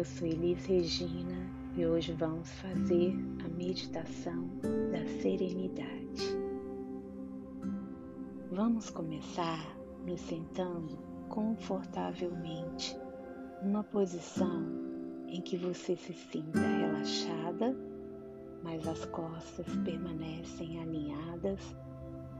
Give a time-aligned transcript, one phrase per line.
[0.00, 4.48] eu sou Elis Regina e hoje vamos fazer a meditação
[4.90, 6.24] da serenidade.
[8.50, 9.76] Vamos começar
[10.06, 10.96] nos sentando
[11.28, 12.96] confortavelmente,
[13.62, 14.64] numa posição
[15.28, 17.76] em que você se sinta relaxada,
[18.64, 21.60] mas as costas permanecem alinhadas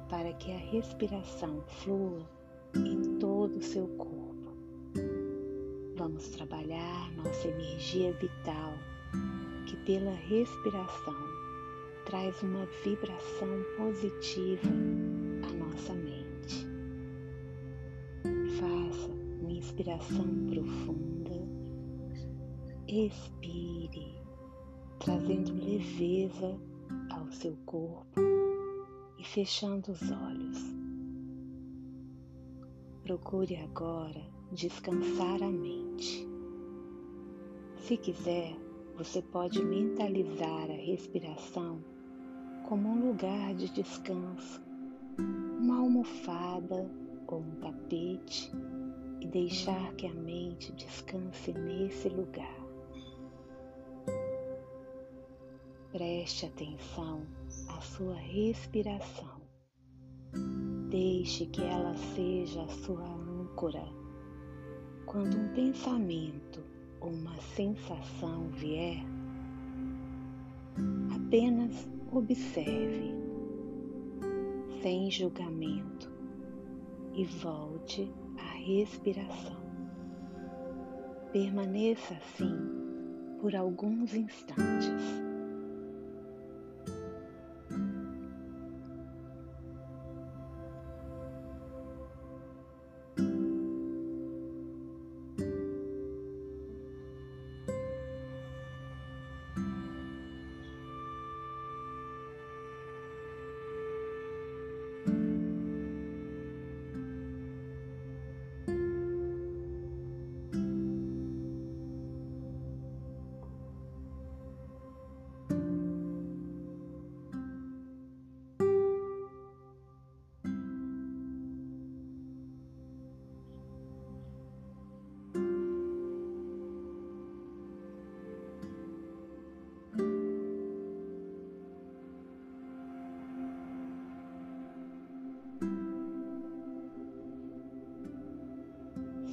[0.08, 2.26] para que a respiração flua
[2.74, 4.39] em todo o seu corpo.
[6.00, 8.72] Vamos trabalhar nossa energia vital,
[9.66, 11.14] que pela respiração
[12.06, 14.66] traz uma vibração positiva
[15.46, 16.66] à nossa mente.
[18.58, 21.46] Faça uma inspiração profunda,
[22.88, 24.24] expire,
[25.00, 26.58] trazendo leveza
[27.10, 28.22] ao seu corpo
[29.18, 30.58] e fechando os olhos.
[33.02, 36.28] Procure agora descansar a mente.
[37.76, 38.56] Se quiser,
[38.96, 41.82] você pode mentalizar a respiração
[42.68, 44.60] como um lugar de descanso,
[45.60, 46.90] uma almofada
[47.28, 48.50] ou um tapete
[49.20, 52.58] e deixar que a mente descanse nesse lugar.
[55.92, 57.24] Preste atenção
[57.68, 59.40] à sua respiração.
[60.88, 63.99] Deixe que ela seja a sua âncora
[65.10, 66.62] quando um pensamento
[67.00, 69.04] ou uma sensação vier,
[71.12, 73.12] apenas observe,
[74.80, 76.08] sem julgamento,
[77.12, 78.08] e volte
[78.38, 79.60] à respiração.
[81.32, 82.56] Permaneça assim
[83.40, 85.29] por alguns instantes.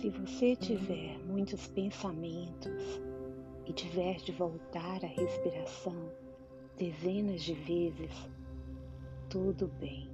[0.07, 3.01] Se você tiver muitos pensamentos
[3.65, 6.09] e tiver de voltar à respiração
[6.77, 8.29] dezenas de vezes,
[9.29, 10.09] tudo bem.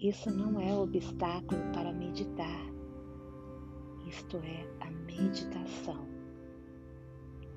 [0.00, 2.66] Isso não é obstáculo para meditar.
[4.08, 6.04] Isto é a meditação.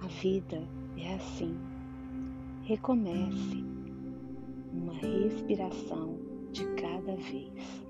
[0.01, 0.61] A vida
[0.97, 1.57] é assim.
[2.61, 3.65] Recomece
[4.71, 6.15] uma respiração
[6.51, 7.82] de cada vez.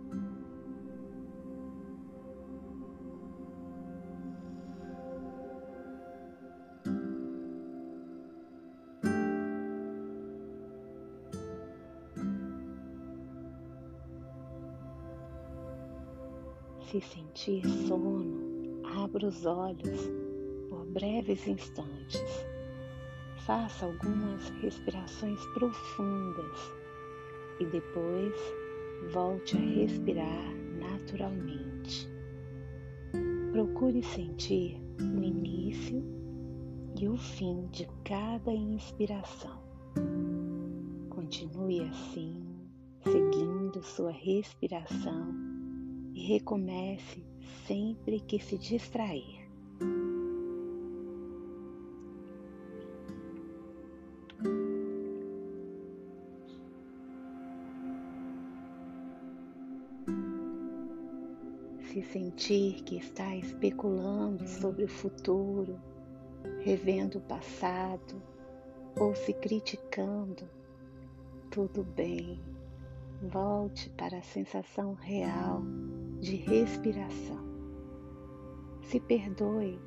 [16.93, 20.11] Se sentir sono, abra os olhos
[20.69, 22.21] por breves instantes.
[23.47, 26.71] Faça algumas respirações profundas
[27.59, 28.35] e depois
[29.11, 32.07] volte a respirar naturalmente.
[33.51, 35.99] Procure sentir o início
[37.01, 39.63] e o fim de cada inspiração.
[41.09, 42.35] Continue assim,
[43.01, 45.42] seguindo sua respiração
[46.13, 47.23] e recomece
[47.65, 49.43] sempre que se distrair.
[61.81, 65.79] Se sentir que está especulando sobre o futuro,
[66.61, 68.21] revendo o passado
[68.99, 70.49] ou se criticando,
[71.51, 72.39] tudo bem.
[73.21, 75.61] Volte para a sensação real
[76.23, 77.43] de respiração.
[78.81, 79.77] Se perdoe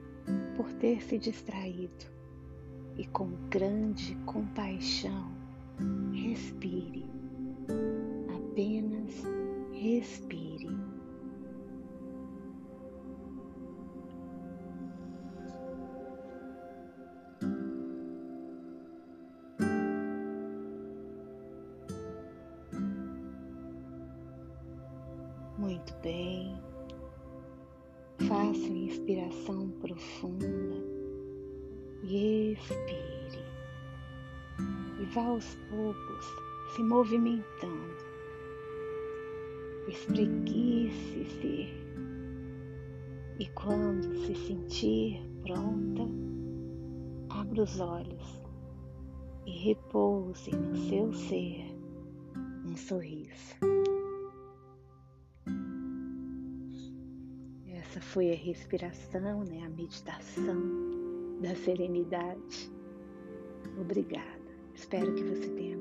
[0.55, 2.05] por ter se distraído
[2.99, 5.33] e, com grande compaixão,
[6.13, 7.07] respire.
[8.37, 9.25] Apenas
[9.73, 10.69] respire.
[25.67, 26.57] Muito bem.
[28.29, 30.77] Faça uma inspiração profunda
[32.05, 33.45] e expire.
[35.01, 36.25] E vá aos poucos
[36.73, 37.97] se movimentando.
[39.89, 41.67] Espreguice-se.
[43.41, 46.09] E quando se sentir pronta,
[47.29, 48.41] abra os olhos
[49.45, 51.77] e repouse no seu ser
[52.65, 53.57] um sorriso.
[57.97, 59.63] Essa foi a respiração, né?
[59.65, 60.55] a meditação
[61.41, 62.71] da serenidade.
[63.81, 64.53] Obrigada.
[64.75, 65.76] Espero que você tenha.